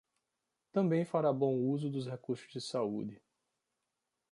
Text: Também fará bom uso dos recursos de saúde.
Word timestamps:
Também 0.71 1.05
fará 1.05 1.31
bom 1.31 1.55
uso 1.59 1.87
dos 1.87 2.07
recursos 2.09 2.51
de 2.51 2.59
saúde. 2.59 3.21